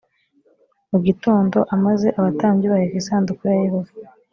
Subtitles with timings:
[0.89, 3.91] mugitondo amaze abatambyi baheka isanduku ya yehova